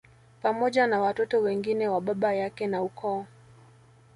Pamoja 0.41 0.87
na 0.87 1.01
watoto 1.01 1.41
wengine 1.41 1.87
wa 1.87 2.01
baba 2.01 2.33
yake 2.33 2.67
na 2.67 2.83
ukoo 2.83 3.25